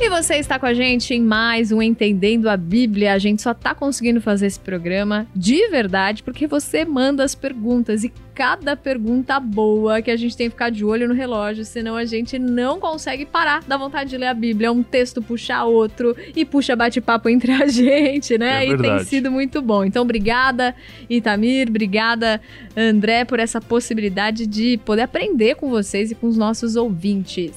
E 0.00 0.08
você 0.08 0.36
está 0.36 0.60
com 0.60 0.66
a 0.66 0.72
gente 0.72 1.12
em 1.12 1.20
mais 1.20 1.72
um 1.72 1.82
Entendendo 1.82 2.48
a 2.48 2.56
Bíblia. 2.56 3.14
A 3.14 3.18
gente 3.18 3.42
só 3.42 3.50
está 3.50 3.74
conseguindo 3.74 4.20
fazer 4.20 4.46
esse 4.46 4.60
programa 4.60 5.26
de 5.34 5.68
verdade 5.68 6.22
porque 6.22 6.46
você 6.46 6.84
manda 6.84 7.24
as 7.24 7.34
perguntas 7.34 8.04
e 8.04 8.12
cada 8.32 8.76
pergunta 8.76 9.40
boa 9.40 10.00
que 10.00 10.12
a 10.12 10.16
gente 10.16 10.36
tem 10.36 10.46
que 10.46 10.52
ficar 10.52 10.70
de 10.70 10.84
olho 10.84 11.08
no 11.08 11.14
relógio, 11.14 11.64
senão 11.64 11.96
a 11.96 12.04
gente 12.04 12.38
não 12.38 12.78
consegue 12.78 13.26
parar 13.26 13.64
da 13.64 13.76
vontade 13.76 14.10
de 14.10 14.16
ler 14.16 14.28
a 14.28 14.34
Bíblia. 14.34 14.70
Um 14.70 14.84
texto 14.84 15.20
puxa 15.20 15.64
outro 15.64 16.14
e 16.36 16.44
puxa 16.44 16.76
bate-papo 16.76 17.28
entre 17.28 17.50
a 17.50 17.66
gente, 17.66 18.38
né? 18.38 18.64
É 18.64 18.70
e 18.70 18.78
tem 18.78 19.00
sido 19.00 19.32
muito 19.32 19.60
bom. 19.60 19.84
Então, 19.84 20.04
obrigada, 20.04 20.76
Itamir, 21.10 21.68
obrigada, 21.68 22.40
André, 22.76 23.24
por 23.24 23.40
essa 23.40 23.60
possibilidade 23.60 24.46
de 24.46 24.78
poder 24.84 25.02
aprender 25.02 25.56
com 25.56 25.68
vocês 25.68 26.12
e 26.12 26.14
com 26.14 26.28
os 26.28 26.36
nossos 26.36 26.76
ouvintes. 26.76 27.50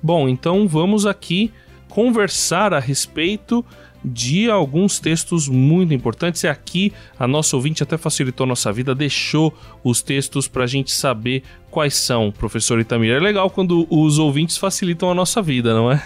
Bom, 0.00 0.28
então 0.28 0.68
vamos 0.68 1.04
aqui 1.04 1.50
conversar 1.90 2.72
a 2.72 2.78
respeito 2.78 3.64
de 4.02 4.50
alguns 4.50 4.98
textos 4.98 5.48
muito 5.48 5.92
importantes. 5.92 6.42
E 6.42 6.48
aqui 6.48 6.92
a 7.18 7.28
nossa 7.28 7.56
ouvinte 7.56 7.82
até 7.82 7.98
facilitou 7.98 8.44
a 8.44 8.48
nossa 8.48 8.72
vida, 8.72 8.94
deixou 8.94 9.54
os 9.84 10.00
textos 10.00 10.48
para 10.48 10.64
a 10.64 10.66
gente 10.66 10.90
saber 10.90 11.42
quais 11.70 11.94
são, 11.94 12.32
professor 12.32 12.80
Itamir. 12.80 13.12
É 13.12 13.20
legal 13.20 13.50
quando 13.50 13.86
os 13.90 14.18
ouvintes 14.18 14.56
facilitam 14.56 15.10
a 15.10 15.14
nossa 15.14 15.42
vida, 15.42 15.74
não 15.74 15.92
é? 15.92 16.02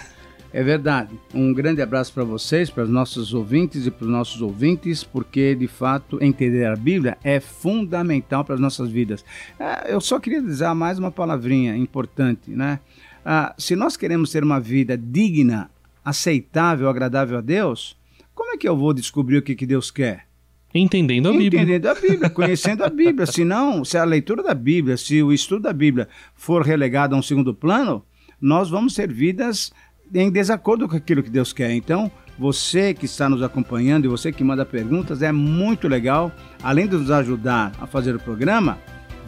É 0.51 0.63
verdade. 0.63 1.19
Um 1.33 1.53
grande 1.53 1.81
abraço 1.81 2.13
para 2.13 2.23
vocês, 2.23 2.69
para 2.69 2.83
os 2.83 2.89
nossos 2.89 3.33
ouvintes 3.33 3.85
e 3.85 3.91
para 3.91 4.05
os 4.05 4.09
nossos 4.09 4.41
ouvintes, 4.41 5.03
porque 5.03 5.53
de 5.53 5.67
fato 5.67 6.17
entender 6.23 6.65
a 6.65 6.77
Bíblia 6.77 7.17
é 7.25 7.41
fundamental 7.41 8.45
para 8.45 8.55
as 8.55 8.61
nossas 8.61 8.89
vidas. 8.89 9.25
É, 9.59 9.93
eu 9.93 9.99
só 9.99 10.17
queria 10.17 10.41
dizer 10.41 10.73
mais 10.73 10.97
uma 10.97 11.11
palavrinha 11.11 11.75
importante, 11.75 12.51
né? 12.51 12.79
Ah, 13.25 13.53
se 13.57 13.75
nós 13.75 13.97
queremos 13.97 14.31
ter 14.31 14.43
uma 14.43 14.59
vida 14.59 14.97
digna 14.97 15.69
aceitável, 16.05 16.87
agradável 16.87 17.39
a 17.39 17.41
Deus, 17.41 17.97
como 18.35 18.53
é 18.53 18.57
que 18.57 18.69
eu 18.69 18.77
vou 18.77 18.93
descobrir 18.93 19.37
o 19.37 19.41
que, 19.41 19.55
que 19.55 19.65
Deus 19.65 19.89
quer? 19.89 20.27
Entendendo 20.73 21.29
a 21.29 21.31
Bíblia. 21.31 21.61
Entendendo 21.61 21.87
a 21.87 21.95
Bíblia, 21.95 22.29
conhecendo 22.29 22.83
a 22.83 22.89
Bíblia. 22.89 23.25
Se 23.25 23.45
não, 23.45 23.85
se 23.85 23.97
a 23.97 24.03
leitura 24.03 24.43
da 24.43 24.53
Bíblia, 24.53 24.97
se 24.97 25.23
o 25.23 25.31
estudo 25.31 25.63
da 25.63 25.73
Bíblia 25.73 26.09
for 26.35 26.63
relegado 26.63 27.15
a 27.15 27.17
um 27.17 27.21
segundo 27.21 27.53
plano, 27.53 28.03
nós 28.41 28.69
vamos 28.69 28.93
ter 28.93 29.11
vidas 29.11 29.71
em 30.13 30.29
desacordo 30.29 30.87
com 30.87 30.97
aquilo 30.97 31.23
que 31.23 31.29
Deus 31.29 31.53
quer. 31.53 31.71
Então, 31.71 32.11
você 32.37 32.93
que 32.93 33.05
está 33.05 33.29
nos 33.29 33.41
acompanhando 33.41 34.03
e 34.03 34.09
você 34.09 34.33
que 34.33 34.43
manda 34.43 34.65
perguntas, 34.65 35.21
é 35.21 35.31
muito 35.31 35.87
legal. 35.87 36.29
Além 36.61 36.87
de 36.87 36.97
nos 36.97 37.09
ajudar 37.09 37.71
a 37.79 37.87
fazer 37.87 38.13
o 38.13 38.19
programa, 38.19 38.77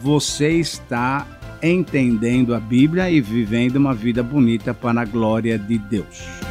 você 0.00 0.50
está 0.50 1.26
entendendo 1.62 2.54
a 2.54 2.60
Bíblia 2.60 3.10
e 3.10 3.22
vivendo 3.22 3.76
uma 3.76 3.94
vida 3.94 4.22
bonita 4.22 4.74
para 4.74 5.00
a 5.00 5.04
glória 5.06 5.58
de 5.58 5.78
Deus. 5.78 6.47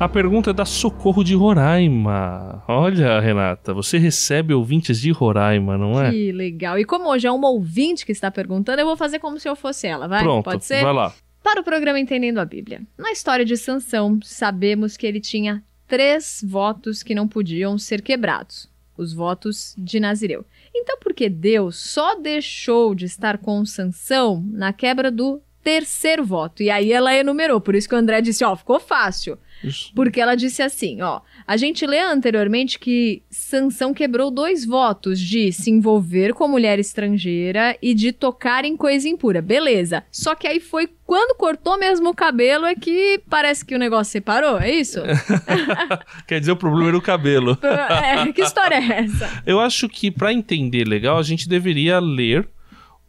A 0.00 0.08
pergunta 0.08 0.50
é 0.50 0.52
da 0.52 0.64
Socorro 0.64 1.24
de 1.24 1.34
Roraima. 1.34 2.62
Olha, 2.68 3.18
Renata, 3.18 3.74
você 3.74 3.98
recebe 3.98 4.54
ouvintes 4.54 5.00
de 5.00 5.10
Roraima, 5.10 5.76
não 5.76 6.00
é? 6.00 6.12
Que 6.12 6.30
legal. 6.30 6.78
E 6.78 6.84
como 6.84 7.08
hoje 7.08 7.26
é 7.26 7.32
uma 7.32 7.50
ouvinte 7.50 8.06
que 8.06 8.12
está 8.12 8.30
perguntando, 8.30 8.80
eu 8.80 8.86
vou 8.86 8.96
fazer 8.96 9.18
como 9.18 9.40
se 9.40 9.48
eu 9.48 9.56
fosse 9.56 9.88
ela, 9.88 10.06
vai? 10.06 10.22
Pronto, 10.22 10.44
Pode 10.44 10.64
ser? 10.64 10.84
vai 10.84 10.92
lá. 10.92 11.12
Para 11.42 11.60
o 11.60 11.64
programa 11.64 11.98
Entendendo 11.98 12.38
a 12.38 12.44
Bíblia. 12.44 12.82
Na 12.96 13.10
história 13.10 13.44
de 13.44 13.56
Sansão, 13.56 14.20
sabemos 14.22 14.96
que 14.96 15.04
ele 15.04 15.18
tinha 15.20 15.64
três 15.88 16.44
votos 16.46 17.02
que 17.02 17.14
não 17.14 17.26
podiam 17.26 17.76
ser 17.76 18.00
quebrados. 18.00 18.70
Os 18.96 19.12
votos 19.12 19.74
de 19.76 19.98
Nazireu. 19.98 20.44
Então, 20.72 20.96
por 21.00 21.12
que 21.12 21.28
Deus 21.28 21.76
só 21.76 22.14
deixou 22.14 22.94
de 22.94 23.04
estar 23.04 23.38
com 23.38 23.64
Sansão 23.64 24.44
na 24.52 24.72
quebra 24.72 25.10
do 25.10 25.40
terceiro 25.62 26.24
voto? 26.24 26.62
E 26.62 26.70
aí 26.70 26.92
ela 26.92 27.14
enumerou. 27.16 27.60
Por 27.60 27.74
isso 27.74 27.88
que 27.88 27.94
o 27.96 27.98
André 27.98 28.20
disse, 28.20 28.44
ó, 28.44 28.54
ficou 28.54 28.78
fácil. 28.78 29.36
Isso. 29.62 29.90
Porque 29.94 30.20
ela 30.20 30.34
disse 30.34 30.62
assim, 30.62 31.02
ó, 31.02 31.20
a 31.46 31.56
gente 31.56 31.86
lê 31.86 32.00
anteriormente 32.00 32.78
que 32.78 33.22
Sansão 33.30 33.92
quebrou 33.92 34.30
dois 34.30 34.64
votos 34.64 35.18
de 35.18 35.52
se 35.52 35.70
envolver 35.70 36.32
com 36.32 36.46
mulher 36.48 36.78
estrangeira 36.78 37.76
e 37.82 37.94
de 37.94 38.12
tocar 38.12 38.64
em 38.64 38.76
coisa 38.76 39.08
impura. 39.08 39.42
Beleza. 39.42 40.04
Só 40.10 40.34
que 40.34 40.46
aí 40.46 40.60
foi 40.60 40.88
quando 41.04 41.36
cortou 41.36 41.78
mesmo 41.78 42.10
o 42.10 42.14
cabelo 42.14 42.66
é 42.66 42.74
que 42.74 43.20
parece 43.30 43.64
que 43.64 43.74
o 43.74 43.78
negócio 43.78 44.12
separou, 44.12 44.58
é 44.58 44.70
isso? 44.70 45.00
Quer 46.28 46.40
dizer, 46.40 46.52
o 46.52 46.56
problema 46.56 46.88
era 46.88 46.98
o 46.98 47.02
cabelo. 47.02 47.58
é, 47.64 48.30
que 48.32 48.42
história 48.42 48.76
é 48.76 49.04
essa? 49.04 49.42
Eu 49.46 49.58
acho 49.58 49.88
que 49.88 50.10
para 50.10 50.32
entender 50.32 50.86
legal, 50.86 51.18
a 51.18 51.22
gente 51.22 51.48
deveria 51.48 51.98
ler 51.98 52.46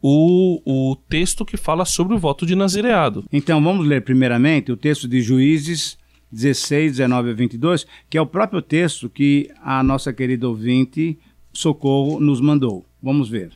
o, 0.02 0.62
o 0.64 0.96
texto 0.96 1.44
que 1.44 1.56
fala 1.56 1.84
sobre 1.84 2.14
o 2.14 2.18
voto 2.18 2.46
de 2.46 2.54
nazireado. 2.54 3.24
Então 3.30 3.62
vamos 3.62 3.86
ler 3.86 4.02
primeiramente 4.02 4.72
o 4.72 4.76
texto 4.76 5.06
de 5.06 5.20
Juízes 5.20 5.98
16, 6.30 6.92
19 6.92 7.30
a 7.30 7.34
22, 7.34 7.86
que 8.08 8.16
é 8.16 8.20
o 8.20 8.26
próprio 8.26 8.62
texto 8.62 9.08
que 9.08 9.50
a 9.62 9.82
nossa 9.82 10.12
querida 10.12 10.48
ouvinte 10.48 11.18
Socorro 11.52 12.20
nos 12.20 12.40
mandou. 12.40 12.84
Vamos 13.02 13.28
ver. 13.28 13.50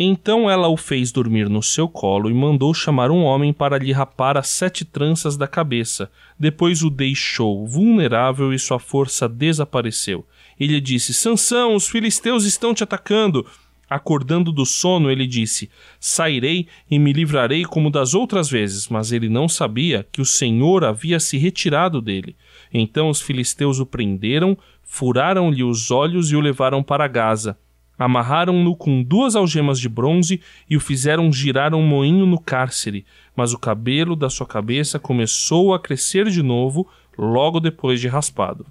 Então 0.00 0.48
ela 0.48 0.68
o 0.68 0.76
fez 0.76 1.10
dormir 1.10 1.48
no 1.48 1.60
seu 1.60 1.88
colo 1.88 2.30
e 2.30 2.34
mandou 2.34 2.72
chamar 2.72 3.10
um 3.10 3.24
homem 3.24 3.52
para 3.52 3.78
lhe 3.78 3.90
rapar 3.90 4.36
as 4.36 4.48
sete 4.48 4.84
tranças 4.84 5.36
da 5.36 5.48
cabeça. 5.48 6.08
Depois 6.38 6.84
o 6.84 6.90
deixou 6.90 7.66
vulnerável 7.66 8.52
e 8.52 8.58
sua 8.60 8.78
força 8.78 9.28
desapareceu. 9.28 10.24
Ele 10.58 10.80
disse: 10.80 11.12
Sansão, 11.12 11.74
os 11.74 11.88
filisteus 11.88 12.44
estão 12.44 12.72
te 12.72 12.84
atacando. 12.84 13.44
Acordando 13.88 14.52
do 14.52 14.66
sono, 14.66 15.10
ele 15.10 15.26
disse: 15.26 15.70
Sairei 15.98 16.66
e 16.90 16.98
me 16.98 17.12
livrarei 17.12 17.64
como 17.64 17.90
das 17.90 18.12
outras 18.14 18.50
vezes. 18.50 18.88
Mas 18.88 19.12
ele 19.12 19.28
não 19.28 19.48
sabia 19.48 20.06
que 20.12 20.20
o 20.20 20.26
Senhor 20.26 20.84
havia 20.84 21.18
se 21.18 21.38
retirado 21.38 22.02
dele. 22.02 22.36
Então 22.72 23.08
os 23.08 23.20
filisteus 23.20 23.80
o 23.80 23.86
prenderam, 23.86 24.56
furaram-lhe 24.82 25.64
os 25.64 25.90
olhos 25.90 26.30
e 26.30 26.36
o 26.36 26.40
levaram 26.40 26.82
para 26.82 27.08
Gaza. 27.08 27.58
Amarraram-no 27.98 28.76
com 28.76 29.02
duas 29.02 29.34
algemas 29.34 29.80
de 29.80 29.88
bronze 29.88 30.40
e 30.70 30.76
o 30.76 30.80
fizeram 30.80 31.32
girar 31.32 31.74
um 31.74 31.82
moinho 31.82 32.26
no 32.26 32.38
cárcere. 32.38 33.04
Mas 33.34 33.52
o 33.52 33.58
cabelo 33.58 34.14
da 34.14 34.30
sua 34.30 34.46
cabeça 34.46 34.98
começou 34.98 35.74
a 35.74 35.80
crescer 35.80 36.28
de 36.30 36.42
novo 36.42 36.86
logo 37.16 37.58
depois 37.58 38.00
de 38.00 38.06
raspado. 38.06 38.64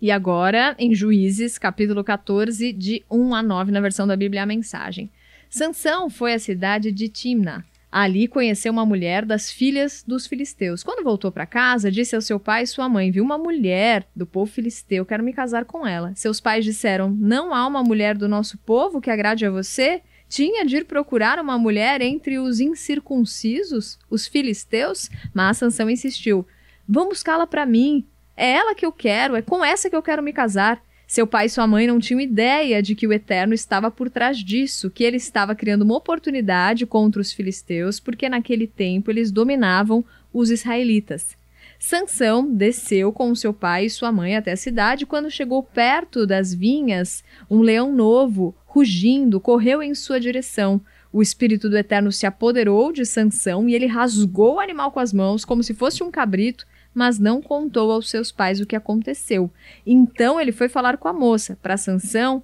E 0.00 0.12
agora, 0.12 0.76
em 0.78 0.94
Juízes, 0.94 1.58
capítulo 1.58 2.04
14, 2.04 2.72
de 2.72 3.04
1 3.10 3.34
a 3.34 3.42
9, 3.42 3.72
na 3.72 3.80
versão 3.80 4.06
da 4.06 4.16
Bíblia, 4.16 4.44
a 4.44 4.46
mensagem. 4.46 5.10
Sansão 5.50 6.08
foi 6.08 6.34
à 6.34 6.38
cidade 6.38 6.92
de 6.92 7.08
Timna. 7.08 7.64
Ali 7.90 8.28
conheceu 8.28 8.70
uma 8.70 8.86
mulher 8.86 9.24
das 9.24 9.50
filhas 9.50 10.04
dos 10.06 10.26
filisteus. 10.26 10.84
Quando 10.84 11.02
voltou 11.02 11.32
para 11.32 11.46
casa, 11.46 11.90
disse 11.90 12.14
ao 12.14 12.20
seu 12.20 12.38
pai 12.38 12.62
e 12.62 12.66
sua 12.66 12.88
mãe: 12.88 13.10
Vi 13.10 13.20
uma 13.20 13.38
mulher 13.38 14.06
do 14.14 14.26
povo 14.26 14.52
filisteu, 14.52 15.06
quero 15.06 15.24
me 15.24 15.32
casar 15.32 15.64
com 15.64 15.86
ela. 15.86 16.12
Seus 16.14 16.38
pais 16.38 16.64
disseram: 16.64 17.10
Não 17.10 17.52
há 17.52 17.66
uma 17.66 17.82
mulher 17.82 18.16
do 18.16 18.28
nosso 18.28 18.58
povo 18.58 19.00
que 19.00 19.10
agrade 19.10 19.46
a 19.46 19.50
você? 19.50 20.02
Tinha 20.28 20.66
de 20.66 20.76
ir 20.76 20.84
procurar 20.84 21.40
uma 21.40 21.58
mulher 21.58 22.02
entre 22.02 22.38
os 22.38 22.60
incircuncisos, 22.60 23.98
os 24.10 24.28
filisteus? 24.28 25.08
Mas 25.32 25.56
Sansão 25.56 25.88
insistiu: 25.88 26.46
Vão 26.86 27.08
buscá-la 27.08 27.46
para 27.46 27.64
mim. 27.64 28.06
É 28.40 28.52
ela 28.52 28.72
que 28.72 28.86
eu 28.86 28.92
quero, 28.92 29.34
é 29.34 29.42
com 29.42 29.64
essa 29.64 29.90
que 29.90 29.96
eu 29.96 30.02
quero 30.02 30.22
me 30.22 30.32
casar. 30.32 30.80
Seu 31.08 31.26
pai 31.26 31.46
e 31.46 31.50
sua 31.50 31.66
mãe 31.66 31.88
não 31.88 31.98
tinham 31.98 32.20
ideia 32.20 32.80
de 32.80 32.94
que 32.94 33.04
o 33.04 33.12
Eterno 33.12 33.52
estava 33.52 33.90
por 33.90 34.08
trás 34.08 34.38
disso, 34.38 34.90
que 34.90 35.02
ele 35.02 35.16
estava 35.16 35.56
criando 35.56 35.82
uma 35.82 35.96
oportunidade 35.96 36.86
contra 36.86 37.20
os 37.20 37.32
filisteus, 37.32 37.98
porque 37.98 38.28
naquele 38.28 38.68
tempo 38.68 39.10
eles 39.10 39.32
dominavam 39.32 40.04
os 40.32 40.50
israelitas. 40.50 41.36
Sansão 41.80 42.48
desceu 42.48 43.12
com 43.12 43.34
seu 43.34 43.52
pai 43.52 43.86
e 43.86 43.90
sua 43.90 44.12
mãe 44.12 44.36
até 44.36 44.52
a 44.52 44.56
cidade. 44.56 45.04
Quando 45.04 45.30
chegou 45.32 45.60
perto 45.60 46.24
das 46.24 46.54
vinhas, 46.54 47.24
um 47.50 47.60
leão 47.60 47.92
novo, 47.92 48.54
rugindo, 48.66 49.40
correu 49.40 49.82
em 49.82 49.96
sua 49.96 50.20
direção. 50.20 50.80
O 51.12 51.22
espírito 51.22 51.68
do 51.68 51.76
Eterno 51.76 52.12
se 52.12 52.24
apoderou 52.24 52.92
de 52.92 53.04
Sansão 53.04 53.68
e 53.68 53.74
ele 53.74 53.86
rasgou 53.86 54.56
o 54.56 54.60
animal 54.60 54.92
com 54.92 55.00
as 55.00 55.12
mãos, 55.12 55.44
como 55.44 55.64
se 55.64 55.74
fosse 55.74 56.04
um 56.04 56.10
cabrito, 56.10 56.64
mas 56.98 57.16
não 57.16 57.40
contou 57.40 57.92
aos 57.92 58.10
seus 58.10 58.32
pais 58.32 58.60
o 58.60 58.66
que 58.66 58.74
aconteceu. 58.74 59.48
Então 59.86 60.40
ele 60.40 60.50
foi 60.50 60.68
falar 60.68 60.96
com 60.96 61.06
a 61.06 61.12
moça. 61.12 61.56
Para 61.62 61.76
Sansão, 61.76 62.42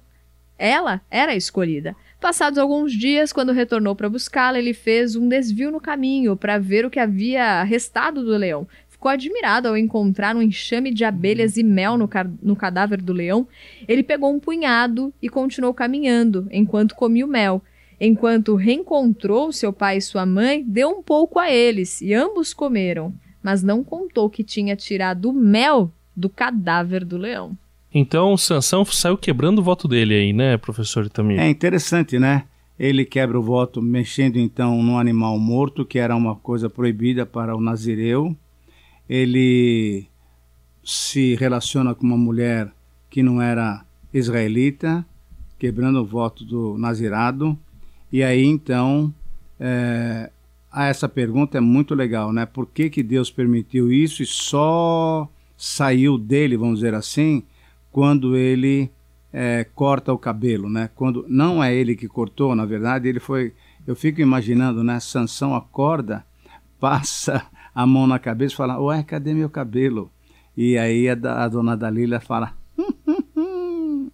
ela 0.57 1.01
era 1.11 1.33
a 1.33 1.35
escolhida. 1.35 1.93
Passados 2.21 2.57
alguns 2.57 2.93
dias, 2.93 3.33
quando 3.33 3.51
retornou 3.51 3.97
para 3.97 4.07
buscá-la, 4.07 4.57
ele 4.57 4.73
fez 4.73 5.17
um 5.17 5.27
desvio 5.27 5.71
no 5.71 5.81
caminho 5.81 6.37
para 6.37 6.57
ver 6.57 6.85
o 6.85 6.89
que 6.89 7.01
havia 7.01 7.63
restado 7.63 8.23
do 8.23 8.37
leão. 8.37 8.65
Ficou 8.87 9.11
admirado 9.11 9.67
ao 9.67 9.75
encontrar 9.75 10.37
um 10.37 10.41
enxame 10.41 10.93
de 10.93 11.03
abelhas 11.03 11.57
e 11.57 11.63
mel 11.63 11.97
no, 11.97 12.09
no 12.41 12.55
cadáver 12.55 13.01
do 13.01 13.11
leão. 13.11 13.45
Ele 13.89 14.03
pegou 14.03 14.33
um 14.33 14.39
punhado 14.39 15.13
e 15.21 15.27
continuou 15.27 15.73
caminhando 15.73 16.47
enquanto 16.49 16.95
comia 16.95 17.25
o 17.25 17.29
mel. 17.29 17.61
Enquanto 17.99 18.55
reencontrou 18.55 19.51
seu 19.51 19.73
pai 19.73 19.97
e 19.97 20.01
sua 20.01 20.25
mãe, 20.25 20.63
deu 20.65 20.89
um 20.89 21.03
pouco 21.03 21.39
a 21.39 21.51
eles 21.51 21.99
e 21.99 22.13
ambos 22.13 22.53
comeram 22.53 23.13
mas 23.45 23.61
não 23.61 23.83
contou 23.83 24.27
que 24.27 24.43
tinha 24.43 24.75
tirado 24.75 25.29
o 25.29 25.31
mel 25.33 25.91
do 26.15 26.27
cadáver 26.27 27.05
do 27.05 27.15
leão. 27.15 27.55
Então, 27.93 28.35
Sansão 28.35 28.83
saiu 28.85 29.15
quebrando 29.15 29.59
o 29.59 29.63
voto 29.63 29.87
dele 29.87 30.15
aí, 30.15 30.33
né, 30.33 30.57
professor 30.57 31.05
Itamir? 31.05 31.39
É 31.39 31.47
interessante, 31.47 32.17
né? 32.17 32.45
Ele 32.77 33.05
quebra 33.05 33.39
o 33.39 33.43
voto 33.43 33.83
mexendo 33.83 34.37
então 34.37 34.81
num 34.81 34.97
animal 34.97 35.37
morto, 35.37 35.85
que 35.85 35.99
era 35.99 36.15
uma 36.15 36.35
coisa 36.35 36.71
proibida 36.71 37.23
para 37.23 37.55
o 37.55 37.61
nazireu. 37.61 38.35
Ele 39.07 40.07
se 40.83 41.35
relaciona 41.35 41.93
com 41.93 42.03
uma 42.03 42.17
mulher 42.17 42.71
que 43.11 43.21
não 43.21 43.39
era 43.39 43.85
israelita, 44.11 45.05
quebrando 45.59 46.01
o 46.01 46.05
voto 46.05 46.43
do 46.43 46.79
nazirado. 46.79 47.55
E 48.11 48.23
aí 48.23 48.43
então 48.43 49.13
é, 49.59 50.31
essa 50.83 51.07
pergunta 51.07 51.57
é 51.57 51.61
muito 51.61 51.95
legal, 51.95 52.33
né? 52.33 52.45
Por 52.45 52.67
que, 52.67 52.89
que 52.89 53.01
Deus 53.01 53.31
permitiu 53.31 53.91
isso 53.91 54.21
e 54.21 54.25
só 54.25 55.29
saiu 55.57 56.17
dele, 56.17 56.57
vamos 56.57 56.79
dizer 56.79 56.93
assim, 56.93 57.43
quando 57.91 58.35
ele 58.35 58.91
é, 59.31 59.65
corta 59.75 60.11
o 60.13 60.17
cabelo, 60.17 60.69
né? 60.69 60.89
Quando 60.95 61.25
não 61.27 61.63
é 61.63 61.73
ele 61.73 61.95
que 61.95 62.07
cortou, 62.07 62.55
na 62.55 62.65
verdade, 62.65 63.07
ele 63.07 63.19
foi. 63.19 63.53
Eu 63.85 63.95
fico 63.95 64.21
imaginando, 64.21 64.83
né? 64.83 64.99
Sansão 64.99 65.55
acorda, 65.55 66.25
passa 66.79 67.45
a 67.73 67.85
mão 67.85 68.07
na 68.07 68.19
cabeça 68.19 68.53
e 68.53 68.57
fala: 68.57 68.79
Ué, 68.79 69.03
cadê 69.03 69.33
meu 69.33 69.49
cabelo? 69.49 70.11
E 70.57 70.77
aí 70.77 71.07
a, 71.09 71.13
a 71.13 71.47
dona 71.47 71.75
Dalila 71.75 72.19
fala: 72.19 72.53
hum, 72.77 72.93
hum, 73.07 73.23
hum. 73.35 74.11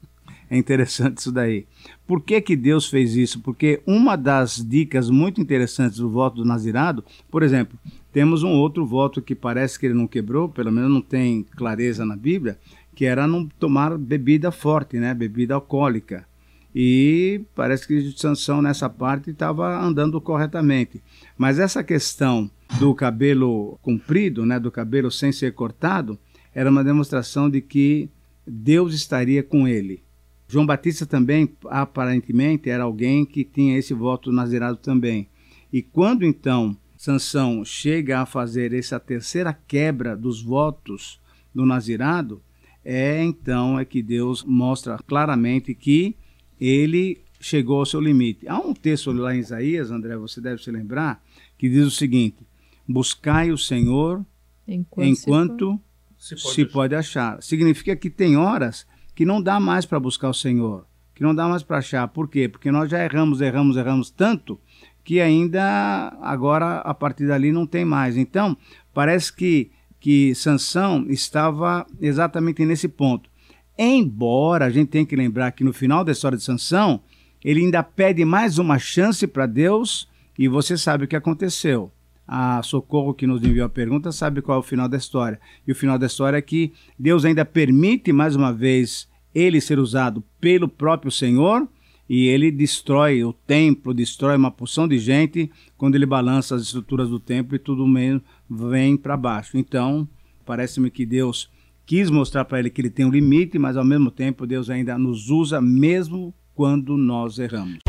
É 0.50 0.58
interessante 0.58 1.20
isso 1.20 1.32
daí. 1.32 1.66
Por 2.12 2.20
que, 2.20 2.42
que 2.42 2.58
Deus 2.58 2.90
fez 2.90 3.16
isso? 3.16 3.40
Porque 3.40 3.82
uma 3.88 4.18
das 4.18 4.58
dicas 4.58 5.10
muito 5.10 5.40
interessantes 5.40 5.98
do 5.98 6.10
voto 6.10 6.36
do 6.36 6.46
Nazirado, 6.46 7.06
por 7.30 7.42
exemplo, 7.42 7.80
temos 8.12 8.44
um 8.44 8.50
outro 8.50 8.86
voto 8.86 9.22
que 9.22 9.34
parece 9.34 9.80
que 9.80 9.86
ele 9.86 9.96
não 9.96 10.06
quebrou, 10.06 10.50
pelo 10.50 10.74
menos 10.74 10.92
não 10.92 11.00
tem 11.00 11.44
clareza 11.56 12.06
na 12.06 12.18
Bíblia, 12.18 12.60
que 12.94 13.06
era 13.06 13.26
não 13.26 13.48
tomar 13.48 13.98
bebida 13.98 14.52
forte, 14.52 14.98
né? 14.98 15.14
Bebida 15.14 15.54
alcoólica. 15.54 16.28
E 16.76 17.46
parece 17.56 17.88
que 17.88 18.12
Sansão 18.18 18.62
nessa 18.62 18.90
parte 18.90 19.30
estava 19.30 19.82
andando 19.82 20.20
corretamente. 20.20 21.02
Mas 21.38 21.60
essa 21.60 21.82
questão 21.82 22.52
do 22.78 22.94
cabelo 22.94 23.80
comprido, 23.82 24.46
né, 24.46 24.60
do 24.60 24.70
cabelo 24.70 25.10
sem 25.10 25.32
ser 25.32 25.54
cortado, 25.54 26.20
era 26.54 26.70
uma 26.70 26.84
demonstração 26.84 27.50
de 27.50 27.62
que 27.62 28.10
Deus 28.46 28.94
estaria 28.94 29.42
com 29.42 29.66
ele. 29.66 30.04
João 30.52 30.66
Batista 30.66 31.06
também, 31.06 31.50
aparentemente, 31.70 32.70
era 32.70 32.84
alguém 32.84 33.24
que 33.24 33.42
tinha 33.42 33.78
esse 33.78 33.94
voto 33.94 34.34
nazirado 34.34 34.76
também. 34.76 35.30
E 35.72 35.82
quando 35.82 36.26
então 36.26 36.76
Sansão 36.98 37.64
chega 37.64 38.20
a 38.20 38.26
fazer 38.26 38.74
essa 38.74 39.00
terceira 39.00 39.54
quebra 39.54 40.14
dos 40.14 40.42
votos 40.42 41.22
do 41.56 41.66
nazirado, 41.66 42.42
é 42.84 43.24
então 43.24 43.80
é 43.80 43.86
que 43.86 44.04
Deus 44.04 44.44
mostra 44.44 44.98
claramente 44.98 45.74
que 45.74 46.18
ele 46.60 47.22
chegou 47.40 47.80
ao 47.80 47.86
seu 47.86 48.02
limite. 48.02 48.46
Há 48.46 48.60
um 48.60 48.74
texto 48.74 49.10
lá 49.14 49.34
em 49.34 49.40
Isaías, 49.40 49.90
André, 49.90 50.18
você 50.18 50.42
deve 50.42 50.62
se 50.62 50.70
lembrar, 50.70 51.24
que 51.58 51.70
diz 51.70 51.88
o 51.88 51.92
seguinte: 51.92 52.46
Buscai 52.86 53.54
o 53.54 53.58
Senhor 53.58 54.22
enquanto, 54.68 55.08
enquanto 55.08 55.80
se, 56.18 56.36
pode, 56.36 56.56
se 56.56 56.66
pode 56.66 56.94
achar. 56.94 57.42
Significa 57.42 57.96
que 57.96 58.10
tem 58.10 58.36
horas 58.36 58.86
que 59.22 59.26
não 59.26 59.40
dá 59.40 59.60
mais 59.60 59.86
para 59.86 60.00
buscar 60.00 60.30
o 60.30 60.34
Senhor, 60.34 60.84
que 61.14 61.22
não 61.22 61.36
dá 61.36 61.48
mais 61.48 61.62
para 61.62 61.78
achar. 61.78 62.08
Por 62.08 62.28
quê? 62.28 62.50
Porque 62.50 62.72
nós 62.72 62.90
já 62.90 63.06
erramos, 63.06 63.40
erramos, 63.40 63.78
erramos 63.78 64.10
tanto 64.10 64.60
que 65.04 65.22
ainda 65.22 66.18
agora 66.24 66.80
a 66.80 66.92
partir 66.92 67.28
dali 67.28 67.52
não 67.52 67.68
tem 67.68 67.86
mais. 67.86 68.18
Então, 68.18 68.58
parece 68.92 69.32
que 69.32 69.70
que 70.00 70.34
Sansão 70.34 71.06
estava 71.08 71.86
exatamente 72.02 72.66
nesse 72.66 72.88
ponto. 72.88 73.30
Embora 73.78 74.66
a 74.66 74.72
gente 74.72 74.88
tenha 74.88 75.06
que 75.06 75.16
lembrar 75.16 75.52
que 75.52 75.64
no 75.64 75.72
final 75.72 76.04
da 76.04 76.14
história 76.14 76.36
de 76.36 76.44
Sansão, 76.44 77.00
ele 77.46 77.60
ainda 77.60 77.84
pede 77.84 78.26
mais 78.26 78.58
uma 78.58 78.80
chance 78.80 79.28
para 79.28 79.46
Deus 79.46 80.10
e 80.36 80.48
você 80.48 80.76
sabe 80.76 81.06
o 81.06 81.08
que 81.08 81.16
aconteceu. 81.16 81.92
A 82.28 82.64
Socorro 82.64 83.14
que 83.14 83.28
nos 83.28 83.44
enviou 83.44 83.68
a 83.68 83.70
pergunta 83.70 84.12
sabe 84.12 84.42
qual 84.42 84.58
é 84.58 84.60
o 84.62 84.64
final 84.64 84.90
da 84.90 84.98
história. 84.98 85.40
E 85.68 85.72
o 85.72 85.76
final 85.76 86.00
da 86.00 86.08
história 86.08 86.38
é 86.38 86.42
que 86.42 86.74
Deus 86.98 87.24
ainda 87.24 87.46
permite 87.46 88.12
mais 88.12 88.36
uma 88.36 88.52
vez 88.52 89.11
ele 89.34 89.62
ser 89.62 89.80
usado 89.80 90.24
pelo 90.40 90.68
próprio 90.68 91.12
Senhor 91.12 91.68
e 92.10 92.28
ele 92.28 92.52
destrói 92.52 93.24
o 93.24 93.32
templo, 93.32 93.94
destrói 93.94 94.36
uma 94.36 94.52
porção 94.52 94.88
de 94.88 95.00
gente 95.00 95.50
quando 95.78 95.96
ele 95.96 96.06
balança 96.06 96.56
as 96.56 96.64
estruturas 96.64 97.10
do 97.10 97.20
templo 97.20 97.56
e 97.56 97.60
tudo 97.60 97.88
meio 97.88 98.22
vem 98.50 98.98
para 98.98 99.16
baixo. 99.16 99.58
Então, 99.58 100.08
parece-me 100.46 100.92
que 100.92 101.06
Deus 101.06 101.50
quis 101.86 102.10
mostrar 102.10 102.44
para 102.46 102.60
ele 102.60 102.70
que 102.70 102.82
ele 102.82 102.90
tem 102.90 103.06
um 103.06 103.12
limite, 103.12 103.58
mas 103.58 103.78
ao 103.78 103.86
mesmo 103.86 104.12
tempo 104.12 104.46
Deus 104.46 104.70
ainda 104.70 104.98
nos 104.98 105.30
usa 105.30 105.62
mesmo 105.62 106.34
quando 106.54 106.98
nós 106.98 107.40
erramos. 107.40 107.80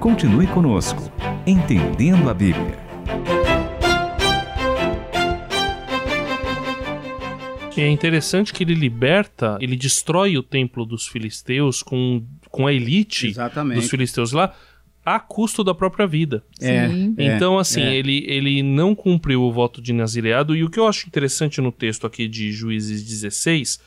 Continue 0.00 0.46
conosco, 0.46 1.02
entendendo 1.46 2.30
a 2.30 2.34
Bíblia. 2.34 2.87
É 7.80 7.88
interessante 7.88 8.52
que 8.52 8.64
ele 8.64 8.74
liberta, 8.74 9.58
ele 9.60 9.76
destrói 9.76 10.36
o 10.36 10.42
templo 10.42 10.84
dos 10.84 11.06
filisteus 11.06 11.82
com, 11.82 12.24
com 12.50 12.66
a 12.66 12.72
elite 12.72 13.28
Exatamente. 13.28 13.80
dos 13.80 13.90
filisteus 13.90 14.32
lá 14.32 14.54
a 15.04 15.18
custo 15.18 15.64
da 15.64 15.74
própria 15.74 16.06
vida. 16.06 16.44
É, 16.60 16.86
então, 17.16 17.58
assim, 17.58 17.80
é. 17.80 17.96
Ele, 17.96 18.24
ele 18.26 18.62
não 18.62 18.94
cumpriu 18.94 19.42
o 19.42 19.50
voto 19.50 19.80
de 19.80 19.92
nazireado, 19.92 20.54
e 20.54 20.62
o 20.62 20.68
que 20.68 20.78
eu 20.78 20.86
acho 20.86 21.06
interessante 21.06 21.62
no 21.62 21.72
texto 21.72 22.06
aqui 22.06 22.28
de 22.28 22.52
Juízes 22.52 23.02
16 23.02 23.80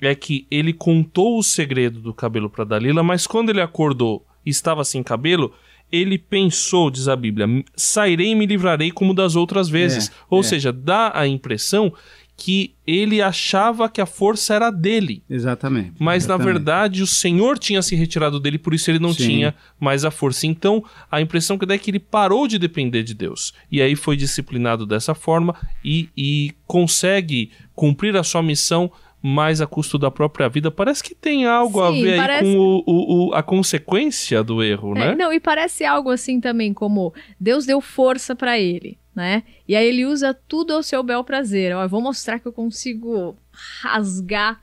é 0.00 0.14
que 0.14 0.46
ele 0.50 0.72
contou 0.72 1.38
o 1.38 1.42
segredo 1.42 2.00
do 2.00 2.12
cabelo 2.12 2.50
para 2.50 2.64
Dalila, 2.64 3.04
mas 3.04 3.26
quando 3.26 3.50
ele 3.50 3.60
acordou 3.60 4.26
e 4.44 4.50
estava 4.50 4.84
sem 4.84 5.02
cabelo, 5.02 5.54
ele 5.90 6.18
pensou, 6.18 6.90
diz 6.90 7.06
a 7.06 7.14
Bíblia, 7.14 7.46
sairei 7.76 8.32
e 8.32 8.34
me 8.34 8.44
livrarei 8.44 8.90
como 8.90 9.14
das 9.14 9.36
outras 9.36 9.68
vezes. 9.68 10.08
É, 10.08 10.12
Ou 10.28 10.40
é. 10.40 10.42
seja, 10.42 10.72
dá 10.72 11.12
a 11.14 11.26
impressão 11.26 11.92
que 12.36 12.74
ele 12.86 13.22
achava 13.22 13.88
que 13.88 14.00
a 14.00 14.06
força 14.06 14.54
era 14.54 14.70
dele. 14.70 15.22
Exatamente. 15.30 15.94
Mas 15.98 16.24
exatamente. 16.24 16.46
na 16.46 16.52
verdade 16.52 17.02
o 17.02 17.06
Senhor 17.06 17.58
tinha 17.58 17.80
se 17.80 17.94
retirado 17.94 18.40
dele, 18.40 18.58
por 18.58 18.74
isso 18.74 18.90
ele 18.90 18.98
não 18.98 19.12
Sim. 19.12 19.26
tinha 19.26 19.54
mais 19.78 20.04
a 20.04 20.10
força. 20.10 20.46
Então 20.46 20.84
a 21.10 21.20
impressão 21.20 21.56
que 21.56 21.64
dá 21.64 21.74
é 21.74 21.78
que 21.78 21.90
ele 21.90 22.00
parou 22.00 22.48
de 22.48 22.58
depender 22.58 23.02
de 23.02 23.14
Deus. 23.14 23.54
E 23.70 23.80
aí 23.80 23.94
foi 23.94 24.16
disciplinado 24.16 24.84
dessa 24.84 25.14
forma 25.14 25.54
e, 25.84 26.08
e 26.16 26.52
consegue 26.66 27.50
cumprir 27.74 28.16
a 28.16 28.24
sua 28.24 28.42
missão 28.42 28.90
mais 29.22 29.62
a 29.62 29.66
custo 29.66 29.96
da 29.96 30.10
própria 30.10 30.48
vida. 30.50 30.70
Parece 30.70 31.02
que 31.02 31.14
tem 31.14 31.46
algo 31.46 31.80
Sim, 31.80 31.86
a 31.86 32.02
ver 32.02 32.16
parece... 32.16 32.42
com 32.44 32.58
o, 32.58 32.82
o, 32.86 33.28
o, 33.28 33.34
a 33.34 33.42
consequência 33.42 34.44
do 34.44 34.62
erro, 34.62 34.94
é, 34.96 34.98
né? 34.98 35.14
Não, 35.14 35.32
e 35.32 35.40
parece 35.40 35.82
algo 35.82 36.10
assim 36.10 36.40
também, 36.40 36.74
como 36.74 37.14
Deus 37.40 37.64
deu 37.64 37.80
força 37.80 38.36
para 38.36 38.58
ele 38.58 38.98
né? 39.14 39.42
E 39.66 39.76
aí 39.76 39.86
ele 39.86 40.04
usa 40.04 40.34
tudo 40.34 40.72
ao 40.72 40.82
seu 40.82 41.02
bel 41.02 41.22
prazer. 41.24 41.74
Ó, 41.74 41.82
eu 41.82 41.88
vou 41.88 42.00
mostrar 42.00 42.38
que 42.38 42.46
eu 42.46 42.52
consigo 42.52 43.36
rasgar 43.82 44.60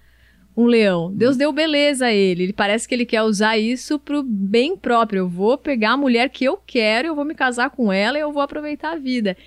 um 0.55 0.65
leão. 0.65 1.11
Deus 1.13 1.37
deu 1.37 1.51
beleza 1.51 2.07
a 2.07 2.13
ele. 2.13 2.43
Ele 2.43 2.53
parece 2.53 2.87
que 2.87 2.93
ele 2.93 3.05
quer 3.05 3.23
usar 3.23 3.57
isso 3.57 3.97
pro 3.97 4.21
bem 4.21 4.75
próprio. 4.75 5.19
Eu 5.19 5.29
vou 5.29 5.57
pegar 5.57 5.91
a 5.91 5.97
mulher 5.97 6.29
que 6.29 6.43
eu 6.43 6.57
quero, 6.65 7.07
eu 7.07 7.15
vou 7.15 7.25
me 7.25 7.33
casar 7.33 7.69
com 7.69 7.91
ela 7.91 8.17
e 8.17 8.21
eu 8.21 8.31
vou 8.31 8.41
aproveitar 8.41 8.93
a 8.93 8.97
vida. 8.97 9.37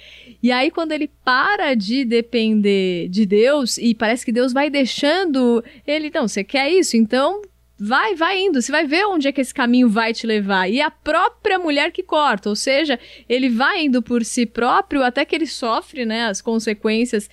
E 0.43 0.51
aí 0.51 0.71
quando 0.71 0.93
ele 0.93 1.11
para 1.25 1.75
de 1.75 2.05
depender 2.05 3.09
de 3.09 3.27
Deus 3.27 3.77
e 3.79 3.95
parece 3.95 4.25
que 4.25 4.33
Deus 4.33 4.53
vai 4.53 4.71
deixando 4.71 5.63
ele, 5.87 6.11
não, 6.15 6.27
você 6.27 6.43
quer 6.43 6.71
isso? 6.71 6.97
Então 6.97 7.43
Vai, 7.79 8.15
vai 8.15 8.41
indo, 8.41 8.63
você 8.63 8.71
vai 8.71 8.87
ver 8.87 9.05
onde 9.07 9.27
é 9.27 9.33
que 9.33 9.41
esse 9.41 9.53
caminho 9.53 9.89
vai 9.89 10.13
te 10.13 10.27
levar. 10.27 10.71
E 10.71 10.81
a 10.81 10.91
própria 10.91 11.59
mulher 11.59 11.91
que 11.91 12.03
corta, 12.03 12.49
ou 12.49 12.55
seja, 12.55 12.99
ele 13.29 13.49
vai 13.49 13.85
indo 13.85 14.01
por 14.01 14.25
si 14.25 14.47
próprio 14.47 15.03
até 15.03 15.25
que 15.25 15.35
ele 15.35 15.47
sofre, 15.47 16.07
né, 16.07 16.27
as 16.27 16.41
consequências 16.41 17.29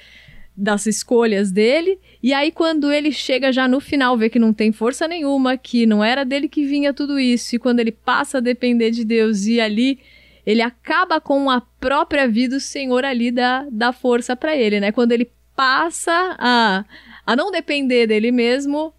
das 0.57 0.85
escolhas 0.85 1.51
dele. 1.51 1.99
E 2.21 2.33
aí, 2.33 2.51
quando 2.51 2.91
ele 2.91 3.11
chega 3.11 3.51
já 3.51 3.67
no 3.67 3.79
final, 3.79 4.17
vê 4.17 4.29
que 4.29 4.39
não 4.39 4.51
tem 4.51 4.71
força 4.71 5.07
nenhuma, 5.07 5.57
que 5.57 5.85
não 5.85 6.03
era 6.03 6.23
dele 6.23 6.49
que 6.49 6.65
vinha 6.65 6.93
tudo 6.93 7.19
isso, 7.19 7.55
e 7.55 7.59
quando 7.59 7.79
ele 7.79 7.91
passa 7.91 8.39
a 8.39 8.41
depender 8.41 8.91
de 8.91 9.05
Deus 9.05 9.45
e 9.45 9.61
ali 9.61 9.99
ele 10.45 10.61
acaba 10.61 11.21
com 11.21 11.49
a 11.49 11.61
própria 11.61 12.27
vida, 12.27 12.57
o 12.57 12.59
Senhor 12.59 13.05
ali 13.05 13.31
dá, 13.31 13.67
dá 13.71 13.93
força 13.93 14.35
para 14.35 14.55
ele, 14.55 14.79
né? 14.79 14.91
Quando 14.91 15.11
ele 15.11 15.31
passa 15.55 16.35
a, 16.39 16.85
a 17.25 17.35
não 17.35 17.51
depender 17.51 18.07
dele 18.07 18.31
mesmo, 18.31 18.93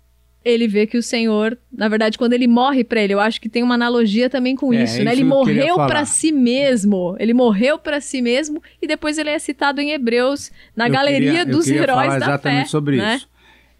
ele 0.44 0.66
vê 0.66 0.86
que 0.86 0.98
o 0.98 1.02
Senhor, 1.02 1.56
na 1.72 1.88
verdade, 1.88 2.18
quando 2.18 2.32
ele 2.32 2.46
morre 2.46 2.82
para 2.84 3.00
ele, 3.00 3.14
eu 3.14 3.20
acho 3.20 3.40
que 3.40 3.48
tem 3.48 3.62
uma 3.62 3.74
analogia 3.74 4.28
também 4.28 4.56
com 4.56 4.72
é, 4.72 4.84
isso, 4.84 5.02
né? 5.02 5.12
Ele 5.12 5.24
morreu 5.24 5.76
para 5.76 6.04
si 6.04 6.32
mesmo. 6.32 7.16
Ele 7.18 7.32
morreu 7.32 7.78
para 7.78 8.00
si 8.00 8.20
mesmo 8.20 8.62
e 8.80 8.86
depois 8.86 9.18
ele 9.18 9.30
é 9.30 9.38
citado 9.38 9.80
em 9.80 9.90
Hebreus 9.90 10.50
na 10.74 10.88
eu 10.88 10.92
galeria 10.92 11.30
queria, 11.30 11.46
dos 11.46 11.68
heróis 11.68 12.06
falar 12.06 12.18
da 12.18 12.26
exatamente 12.26 12.64
fé, 12.64 12.70
sobre 12.70 12.96
né? 12.96 13.16
isso. 13.16 13.28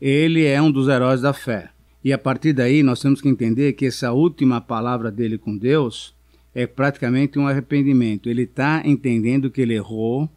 Ele 0.01 0.45
é 0.45 0.61
um 0.61 0.71
dos 0.71 0.89
heróis 0.89 1.21
da 1.21 1.33
fé. 1.33 1.71
E 2.05 2.13
a 2.13 2.19
partir 2.19 2.53
daí 2.53 2.83
nós 2.83 3.01
temos 3.01 3.21
que 3.21 3.29
entender 3.29 3.73
que 3.75 3.87
essa 3.87 4.13
última 4.13 4.61
palavra 4.61 5.11
dele 5.11 5.39
com 5.39 5.57
Deus 5.57 6.15
é 6.55 6.67
praticamente 6.67 7.39
um 7.39 7.47
arrependimento. 7.47 8.29
Ele 8.29 8.43
está 8.43 8.83
entendendo 8.85 9.51
que 9.51 9.61
ele 9.61 9.75
errou 9.75 10.29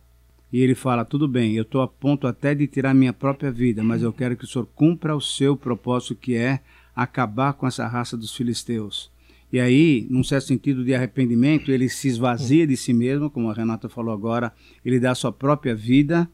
E 0.56 0.62
ele 0.62 0.74
fala: 0.74 1.04
tudo 1.04 1.28
bem, 1.28 1.54
eu 1.56 1.64
estou 1.64 1.82
a 1.82 1.88
ponto 1.88 2.26
até 2.26 2.56
de 2.56 2.66
tirar 2.66 2.94
minha 2.94 3.12
própria 3.12 3.52
vida, 3.52 3.84
mas 3.84 4.02
eu 4.02 4.14
quero 4.14 4.38
que 4.38 4.46
o 4.46 4.48
Senhor 4.48 4.66
cumpra 4.74 5.14
o 5.14 5.20
seu 5.20 5.58
propósito, 5.58 6.16
que 6.16 6.34
é 6.34 6.62
acabar 6.96 7.52
com 7.52 7.68
essa 7.68 7.86
raça 7.86 8.16
dos 8.16 8.34
filisteus. 8.34 9.12
E 9.52 9.60
aí, 9.60 10.08
num 10.10 10.24
certo 10.24 10.46
sentido 10.46 10.86
de 10.86 10.96
arrependimento, 10.96 11.74
ele 11.74 11.90
se 11.90 12.08
esvazia 12.08 12.66
de 12.66 12.78
si 12.78 12.94
mesmo, 12.94 13.30
como 13.30 13.52
a 13.52 13.54
Renata 13.54 13.90
falou 13.90 14.14
agora, 14.14 14.54
ele 14.86 14.98
dá 14.98 15.12
a 15.12 15.16
sua 15.16 15.30
própria 15.30 15.76
vida. 15.76 16.26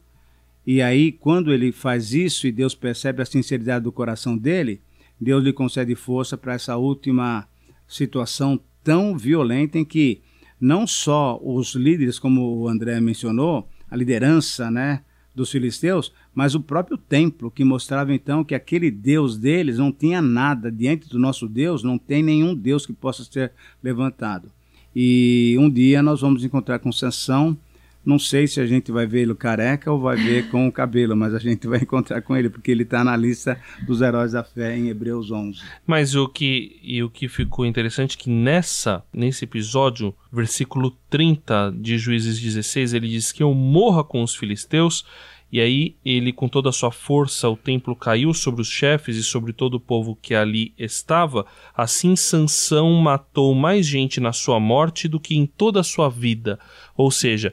E 0.64 0.80
aí, 0.80 1.10
quando 1.10 1.52
ele 1.52 1.72
faz 1.72 2.14
isso 2.14 2.46
e 2.46 2.52
Deus 2.52 2.76
percebe 2.76 3.22
a 3.22 3.26
sinceridade 3.26 3.82
do 3.82 3.90
coração 3.90 4.38
dele, 4.38 4.80
Deus 5.20 5.42
lhe 5.42 5.52
concede 5.52 5.96
força 5.96 6.38
para 6.38 6.54
essa 6.54 6.76
última 6.76 7.48
situação 7.88 8.60
tão 8.84 9.18
violenta 9.18 9.80
em 9.80 9.84
que 9.84 10.22
não 10.60 10.86
só 10.86 11.40
os 11.42 11.74
líderes, 11.74 12.20
como 12.20 12.60
o 12.60 12.68
André 12.68 13.00
mencionou, 13.00 13.68
a 13.92 13.96
liderança, 13.96 14.70
né, 14.70 15.02
dos 15.34 15.50
filisteus, 15.50 16.14
mas 16.34 16.54
o 16.54 16.60
próprio 16.60 16.96
templo, 16.96 17.50
que 17.50 17.62
mostrava 17.62 18.14
então 18.14 18.42
que 18.42 18.54
aquele 18.54 18.90
Deus 18.90 19.36
deles 19.36 19.76
não 19.76 19.92
tinha 19.92 20.22
nada 20.22 20.72
diante 20.72 21.10
do 21.10 21.18
nosso 21.18 21.46
Deus, 21.46 21.82
não 21.82 21.98
tem 21.98 22.22
nenhum 22.22 22.54
Deus 22.54 22.86
que 22.86 22.92
possa 22.94 23.22
ser 23.22 23.52
levantado. 23.82 24.50
E 24.96 25.56
um 25.58 25.68
dia 25.68 26.02
nós 26.02 26.22
vamos 26.22 26.42
encontrar 26.42 26.78
com 26.78 26.90
Sansão 26.90 27.56
não 28.04 28.18
sei 28.18 28.46
se 28.46 28.60
a 28.60 28.66
gente 28.66 28.90
vai 28.90 29.06
ver 29.06 29.22
ele 29.22 29.34
careca 29.34 29.90
ou 29.90 30.00
vai 30.00 30.16
ver 30.16 30.48
com 30.50 30.66
o 30.66 30.72
cabelo, 30.72 31.16
mas 31.16 31.34
a 31.34 31.38
gente 31.38 31.66
vai 31.66 31.78
encontrar 31.80 32.20
com 32.22 32.36
ele, 32.36 32.50
porque 32.50 32.70
ele 32.70 32.82
está 32.82 33.04
na 33.04 33.16
lista 33.16 33.60
dos 33.86 34.00
heróis 34.00 34.32
da 34.32 34.42
fé 34.42 34.76
em 34.76 34.88
Hebreus 34.88 35.30
11. 35.30 35.60
Mas 35.86 36.14
o 36.14 36.28
que, 36.28 36.78
e 36.82 37.02
o 37.02 37.10
que 37.10 37.28
ficou 37.28 37.64
interessante 37.64 38.16
é 38.16 38.20
que 38.20 38.30
nessa, 38.30 39.04
nesse 39.12 39.44
episódio, 39.44 40.14
versículo 40.32 40.96
30 41.08 41.74
de 41.76 41.98
Juízes 41.98 42.40
16, 42.40 42.94
ele 42.94 43.08
diz 43.08 43.30
que 43.30 43.42
eu 43.42 43.54
morra 43.54 44.02
com 44.02 44.22
os 44.22 44.34
filisteus, 44.34 45.04
e 45.52 45.60
aí 45.60 45.96
ele, 46.02 46.32
com 46.32 46.48
toda 46.48 46.70
a 46.70 46.72
sua 46.72 46.90
força, 46.90 47.46
o 47.46 47.56
templo 47.58 47.94
caiu 47.94 48.32
sobre 48.32 48.62
os 48.62 48.68
chefes 48.68 49.18
e 49.18 49.22
sobre 49.22 49.52
todo 49.52 49.74
o 49.74 49.80
povo 49.80 50.16
que 50.20 50.34
ali 50.34 50.72
estava. 50.78 51.44
Assim 51.76 52.16
Sansão 52.16 52.90
matou 52.94 53.54
mais 53.54 53.86
gente 53.86 54.18
na 54.18 54.32
sua 54.32 54.58
morte 54.58 55.06
do 55.06 55.20
que 55.20 55.36
em 55.36 55.44
toda 55.44 55.80
a 55.80 55.84
sua 55.84 56.08
vida. 56.08 56.58
Ou 56.96 57.10
seja, 57.10 57.52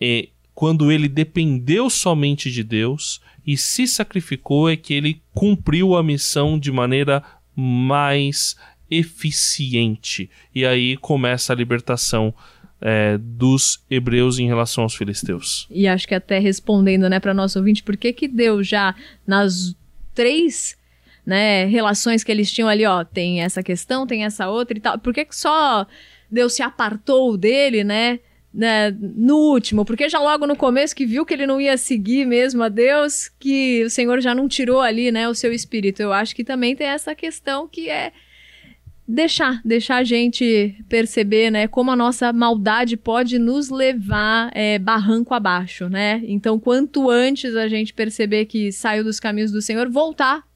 é, 0.00 0.28
quando 0.54 0.90
ele 0.90 1.08
dependeu 1.08 1.88
somente 1.88 2.50
de 2.50 2.64
Deus 2.64 3.20
e 3.46 3.56
se 3.56 3.86
sacrificou, 3.86 4.68
é 4.68 4.76
que 4.76 4.92
ele 4.92 5.22
cumpriu 5.32 5.96
a 5.96 6.02
missão 6.02 6.58
de 6.58 6.72
maneira 6.72 7.22
mais 7.54 8.56
eficiente. 8.90 10.30
E 10.54 10.66
aí 10.66 10.96
começa 10.96 11.52
a 11.52 11.56
libertação 11.56 12.34
é, 12.80 13.18
dos 13.18 13.84
hebreus 13.90 14.38
em 14.38 14.46
relação 14.46 14.84
aos 14.84 14.94
filisteus. 14.94 15.66
E 15.70 15.86
acho 15.86 16.06
que 16.06 16.14
até 16.14 16.38
respondendo 16.38 17.08
né, 17.08 17.20
para 17.20 17.34
nosso 17.34 17.58
ouvinte, 17.58 17.82
por 17.82 17.96
que, 17.96 18.12
que 18.12 18.28
Deus 18.28 18.66
já 18.66 18.94
nas 19.26 19.74
três 20.14 20.76
né, 21.24 21.66
relações 21.66 22.24
que 22.24 22.32
eles 22.32 22.50
tinham 22.50 22.68
ali, 22.68 22.86
ó, 22.86 23.04
tem 23.04 23.42
essa 23.42 23.62
questão, 23.62 24.06
tem 24.06 24.24
essa 24.24 24.48
outra 24.48 24.76
e 24.76 24.80
tal, 24.80 24.98
por 24.98 25.12
que, 25.12 25.24
que 25.24 25.36
só 25.36 25.86
Deus 26.30 26.54
se 26.54 26.62
apartou 26.62 27.36
dele, 27.36 27.84
né? 27.84 28.20
Né, 28.52 28.90
no 28.90 29.36
último, 29.36 29.84
porque 29.84 30.08
já 30.08 30.18
logo 30.18 30.46
no 30.46 30.56
começo 30.56 30.96
que 30.96 31.06
viu 31.06 31.24
que 31.24 31.34
ele 31.34 31.46
não 31.46 31.60
ia 31.60 31.76
seguir 31.76 32.26
mesmo 32.26 32.62
a 32.62 32.68
Deus, 32.68 33.28
que 33.38 33.84
o 33.84 33.90
Senhor 33.90 34.20
já 34.20 34.34
não 34.34 34.48
tirou 34.48 34.80
ali, 34.80 35.12
né, 35.12 35.28
o 35.28 35.34
seu 35.34 35.52
espírito. 35.52 36.00
Eu 36.00 36.12
acho 36.12 36.34
que 36.34 36.42
também 36.42 36.74
tem 36.74 36.86
essa 36.86 37.14
questão 37.14 37.68
que 37.68 37.90
é 37.90 38.12
deixar, 39.06 39.60
deixar 39.64 39.96
a 39.96 40.04
gente 40.04 40.76
perceber, 40.88 41.50
né, 41.50 41.68
como 41.68 41.90
a 41.90 41.96
nossa 41.96 42.32
maldade 42.32 42.96
pode 42.96 43.38
nos 43.38 43.70
levar 43.70 44.50
é, 44.54 44.78
barranco 44.78 45.34
abaixo, 45.34 45.88
né? 45.88 46.22
Então, 46.26 46.58
quanto 46.58 47.10
antes 47.10 47.54
a 47.54 47.68
gente 47.68 47.94
perceber 47.94 48.46
que 48.46 48.72
saiu 48.72 49.04
dos 49.04 49.20
caminhos 49.20 49.50
do 49.50 49.62
Senhor, 49.62 49.88
voltar 49.88 50.46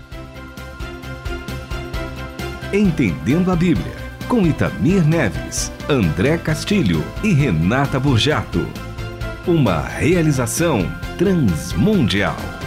Entendendo 2.71 3.51
a 3.51 3.55
Bíblia, 3.55 3.95
com 4.27 4.45
Itamir 4.45 5.03
Neves, 5.07 5.71
André 5.89 6.37
Castilho 6.37 7.03
e 7.23 7.33
Renata 7.33 7.99
Burjato. 7.99 8.67
Uma 9.47 9.81
realização 9.81 10.81
transmundial. 11.17 12.58